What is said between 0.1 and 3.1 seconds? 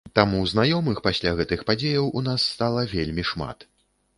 Таму знаёмых пасля гэтых падзеяў у нас стала